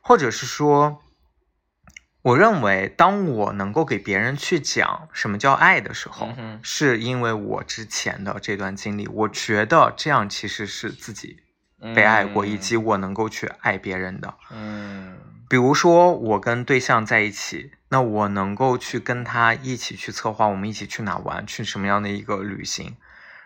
[0.00, 1.03] 或者是说，
[2.24, 11.40] 我认为，当我能够给别人去讲什么叫爱的时候，嗯是因为我之前的这段经历，我觉得这样其实是自己
[11.94, 14.32] 被爱过，以及我能够去爱别人的。
[14.50, 15.18] 嗯
[15.50, 22.96] 比如说，我跟对象在一起，那我能够去跟他一起去策划，我们一起去哪玩，去什么样的一个旅行，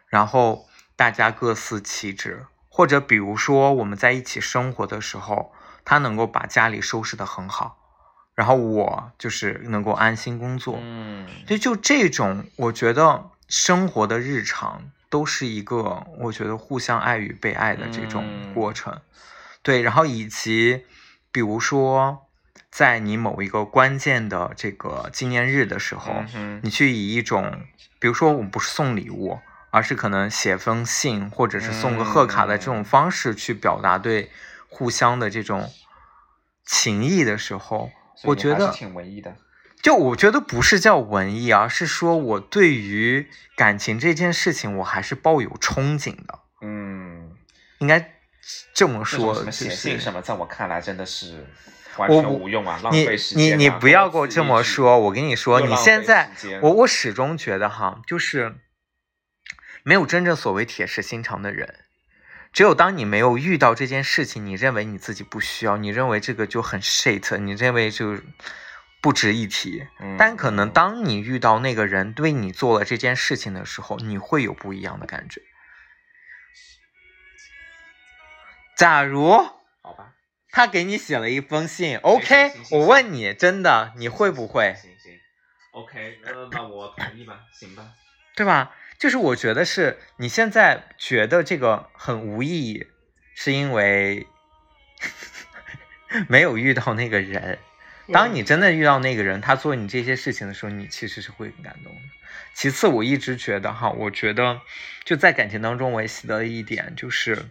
[0.07, 2.47] 然后大家各司其职。
[2.69, 5.53] 或者比如说我们在一起生活的时候，
[5.85, 7.88] 他能够把家里收拾得很好，
[8.39, 10.79] 然后我就是能够安心工作。
[10.81, 19.01] 嗯所以就这种，我觉得生活的日常都是一个我觉得互相爱与被爱的这种嗯过程。
[19.63, 20.85] 对，然后以及
[21.33, 22.29] 比如说，
[22.71, 27.63] 在你某一个关键的这个纪念日的时候，嗯你去以一种，
[27.99, 34.31] 比如说我们不是送礼物，而是可能写封信或者是送个贺卡的这种嗯方式去表达对
[34.69, 35.69] 互相的这种
[36.65, 37.91] 情谊的时候，
[38.25, 39.37] 我觉得挺文艺的。
[39.81, 47.31] 就我觉得不是叫文艺，而是说我对于感情这件事情，我还是抱有憧憬的，嗯，
[47.79, 48.15] 应该
[48.75, 49.49] 这么说。
[49.53, 51.47] 写信什么，在我看来真的是
[51.97, 53.57] 完我全无用啊，浪你费时你间啊。
[53.57, 58.57] 你不要给我这么说，我跟你说，你现在我我始终觉得哈，就是
[59.85, 61.85] 没有真正所谓铁石心肠的人。
[62.59, 68.19] 只有当你没有遇到这件事情，你认为你自己不需要，你认为这个就很 shit，你认为就
[69.01, 69.87] 不值一提。
[70.01, 75.41] 嗯但可能当你遇到那个人对你做了这件事情的时候，你会有不一样的感觉。
[78.77, 79.31] 假如
[79.81, 80.15] 好吧
[80.51, 84.75] 他给你写了一封信，OK，我问你，真的你会不会？
[84.83, 85.13] 行行
[85.71, 87.93] ，OK，那那我同意吧，行吧。
[88.35, 88.75] 对吧？
[88.99, 92.87] 就是我觉得是你现在觉得这个很无意义，
[93.35, 94.27] 是因为
[96.27, 97.59] 没有遇到那个人。
[98.11, 102.01] 当你真的遇到那个人，他做你这些事情的时候，你其实是会很感动的。
[102.55, 104.61] 其次，我一直觉得哈，我觉得
[105.05, 107.45] 就在感情当中，我也习得了一点，就是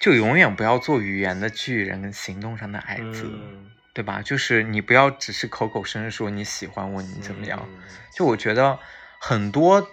[0.00, 4.22] 就永远不要做语言的巨人跟行动上的矮子，嗯，对吧？
[4.22, 7.68] 就是你不要只是口口声声说你喜欢我，你怎么样。
[7.68, 7.82] 嗯？
[8.14, 8.78] 就我觉得
[9.20, 9.86] 很多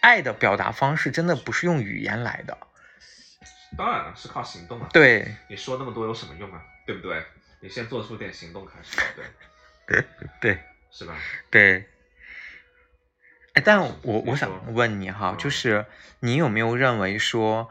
[0.00, 2.56] 爱的表达方式真的不是用语言来的。
[3.76, 6.62] 当然了，是靠行动啊。，对，你说那么多有什么用啊？
[6.86, 7.24] 对不对？
[7.60, 8.98] 你先做出点行动开始，
[9.86, 10.04] 对，
[10.40, 10.58] 对，
[10.90, 11.16] 是吧？
[11.50, 11.88] 对。
[13.54, 15.86] 哎，但我我想问你哈，嗯就是
[16.20, 17.70] 你有没有认为说，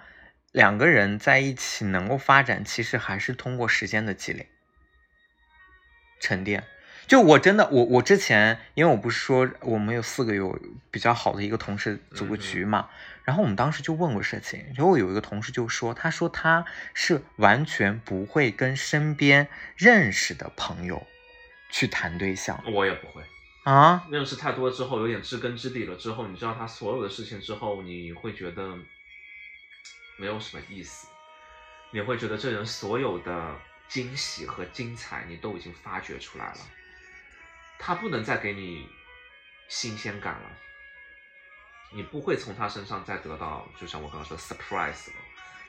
[0.52, 4.50] 两个人在一起能够发展，其实还是通过时间的积累、
[6.20, 6.64] 沉淀。
[7.10, 10.60] 就我真的，我我之前，因为我不是说我们有四个有
[10.92, 12.88] 比较好的一个同事组个局嘛，
[13.24, 21.08] 然后我们当时就问过事情，然后有一个同事就说，他说他是完全不会跟身边认识的朋友
[21.72, 22.64] 去谈对象。
[22.72, 23.24] 我也不会。
[23.64, 28.78] 啊，认识太多之后，有点知根知底了之后，你知道他所有的事情之后，你会觉得
[30.16, 31.08] 没有什么意思，
[31.90, 33.56] 你会觉得这人所有的
[33.88, 36.60] 惊喜和精彩，你都已经发掘出来了，
[37.80, 38.88] 他不能再给你
[39.70, 40.50] 新鲜感了，
[41.94, 45.16] 你不会从他身上再得到，就像我刚刚说的 surprise 了，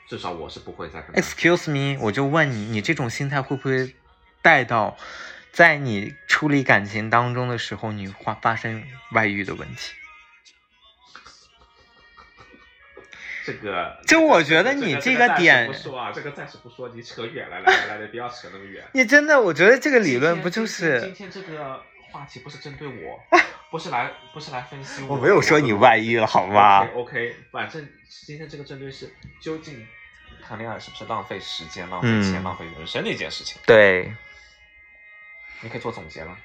[0.09, 3.95] 至少我是不会再 Excuse me，我就问你，你这种心态会不会
[4.43, 4.97] 带到
[5.53, 9.95] 在你处理感情当中的时候，你发发生外遇的问题？
[13.43, 18.85] 这个，就我觉得你这这个点不说啊，这个暂时不说，你扯远了，来来来来，不要扯那么远。
[18.93, 21.15] 你真的，我觉得这个理论不就今天今？
[21.15, 21.83] 天这个
[22.13, 23.21] 话题不是针对我，
[23.71, 27.89] 不是来不是来分析我没有说你外遇了，好吗？OK 反正
[28.27, 29.87] 今天这个针对是究竟
[30.43, 33.61] 谈恋爱是不是浪费时间、浪费钱、嗯浪费人生的一件事情。
[33.67, 34.13] 对，
[35.63, 36.37] 你可以做总结了。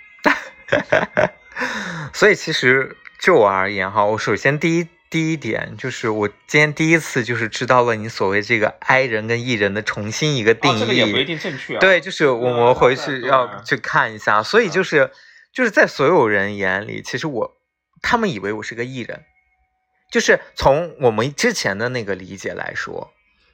[2.14, 10.76] 所以其实就我而言哈，我首先第一第一点就是我今天第一次就是知道了你所谓这个 I 人跟 E 人的重新一个定义。
[10.76, 11.80] 哦，这个也不一定正确啊。
[11.80, 14.42] 对，就是我们回去要去看一下。
[14.44, 15.12] 所以就是
[15.56, 17.56] 就是在所有人眼里，其实我
[18.02, 19.24] 他们以为我是个艺人，
[20.12, 23.14] 就是从我们之前的那个理解来说，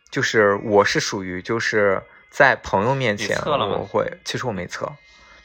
[0.09, 4.91] 就是我是属于就是在朋友面前我会，其实我没测，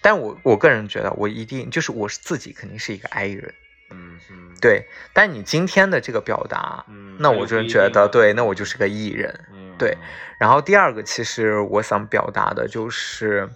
[0.01, 3.55] 但我我个人觉得我一定就是我是自己肯定是一个 I 人，
[3.91, 4.87] 嗯嗯，对。
[5.13, 9.45] 但你今天的这个表达，嗯，那我就就觉得对，那我就是个艺人。
[9.53, 9.99] 嗯，对
[10.39, 13.47] 然后第二个，其实我想表达的就是，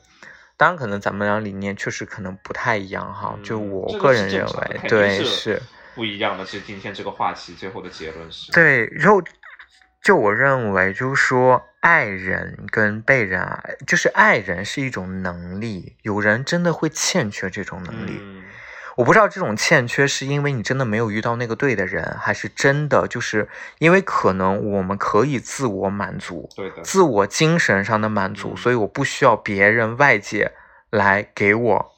[0.60, 5.62] 当然可能咱们俩理念确实可能不太一样哈，嗯就我个人认为，对是是，
[5.94, 6.44] 不一样的。
[6.44, 9.22] 是今天这个话题最后的结论是，对，然后
[10.02, 18.18] 就我认为就是说，爱人跟被人爱，就是爱人是一种能力，有人真的会欠缺这种能力。
[18.20, 18.42] 嗯，
[19.00, 23.48] 我不知道这种欠缺是因为你真的没有遇到那个对的人，还是真的就是
[23.78, 30.52] 因为可能我们可以自我满足，对的，自我精神上的满足，嗯所以我不需要别人外界
[30.90, 31.92] 来给我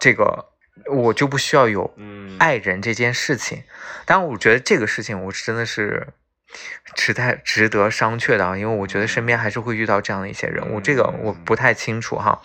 [0.00, 0.46] 这个，
[0.90, 3.62] 我就不需要有嗯，爱人这件事情。
[4.04, 6.08] 但我觉得这个事情，我真的是
[6.96, 12.42] 值得值得商榷的啊，因为我觉得身边还是会遇到这样的一些人，我这个我不太清楚哈。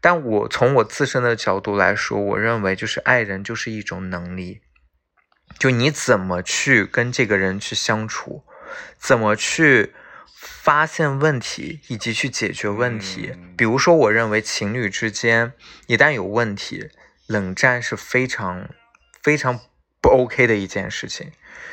[0.00, 4.60] 但我从我自身的角度来说，我认为就是爱人就是一种能力，
[5.58, 8.44] 就你怎么去跟这个人去相处，
[8.98, 9.92] 怎么去
[10.34, 13.32] 发现问题以及去解决问题。
[13.34, 15.52] 嗯比如说，我认为情侣之间
[15.86, 16.88] 一旦有问题，
[17.26, 18.70] 冷战是非常
[19.22, 19.60] 非常
[20.00, 21.30] 不 OK 的一件事情。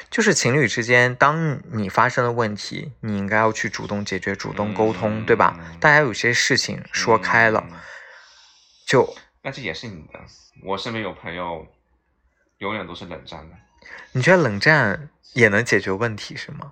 [0.10, 5.78] 就是情侣之间，当你发生了问题，你应该要去主动解决、主动沟通，嗯对吧嗯？
[5.80, 7.78] 大家有些事情说开了，嗯
[8.88, 10.20] 就但这也是你的。
[10.64, 11.68] 我身边有朋友，
[12.60, 13.56] 永远都是冷战的。
[14.14, 16.72] 你觉得冷战也能解决问题是吗？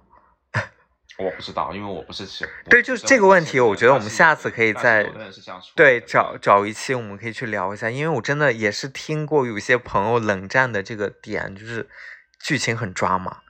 [1.19, 2.49] 我不知道，因为我不是是。
[2.69, 5.03] 对就是这个问题我觉得我们下次可以再
[5.75, 11.89] 对，找找一期我们可以去聊一下，因为我真的也是听过有些朋友冷战的这个点，就是
[12.39, 13.41] 剧情很抓马。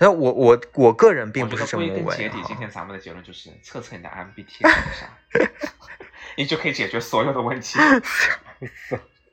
[0.00, 5.10] 那我我我个人并不是这么我觉得归为根结底，今天咱们的结论就是测测你的 MBTI 是啥，
[6.38, 7.80] 你就可以解决所有的问题。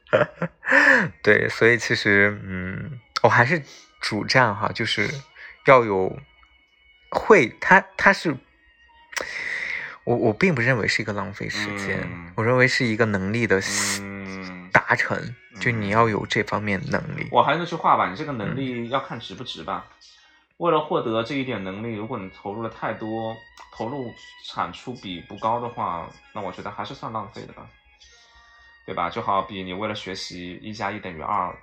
[1.21, 3.61] 对，所以其实嗯，我还是
[4.01, 5.07] 主战哈，就是
[5.67, 6.19] 要有
[7.11, 8.35] 会，他他是。
[10.03, 13.59] 我我并不认为是一个浪费时间，嗯我认为是一个能力的
[14.01, 17.27] 嗯，达成，就你嗯要有这方面能力。
[17.31, 19.85] 我还是那句话吧，你这个嗯能力要看值不值吧。
[20.57, 23.35] 为了获得这一点能力，如果你投入了太多，
[23.73, 24.13] 投入
[24.47, 27.67] 产出比不高的话，那我觉得还是算浪费的吧，
[28.85, 29.09] 对吧？
[29.09, 31.53] 就好比你为了学习一加一等于二，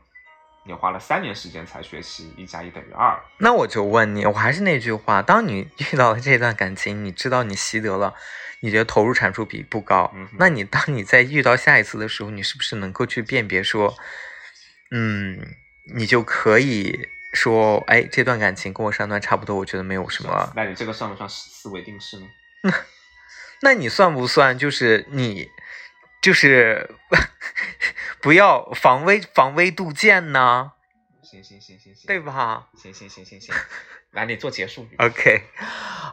[0.64, 8.14] 你花了三年时间才学习一加一等于二，那我就问你，我还是那句话，当你遇到了这段感情，你知道你习得了，
[8.60, 13.96] 你觉得投入产出比不高，嗯那你当你在遇到下一次的时候，你是不是能够去辨别说，
[14.90, 15.56] 嗯，
[15.94, 20.52] 你就可以说，哎，这段感情跟我上段差不多，我觉得没有什么。
[20.54, 22.26] 那你这个算不算思维定式呢？
[23.62, 25.48] 那你算不算就是你，
[26.20, 26.94] 就是
[28.20, 30.72] 不要防微防微杜渐呢？
[31.22, 32.20] 行行行行行，对？
[32.20, 32.68] 吧？
[32.76, 33.54] 行行行行行，
[34.10, 34.96] 来你做结束语。
[35.00, 35.44] OK，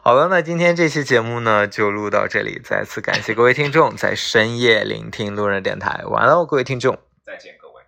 [0.02, 6.98] 好了，那今天这期节目呢就录到这里，再次感谢各位听众在深夜聆听路人电台，完了，各位听众。
[7.26, 7.82] 再见各位。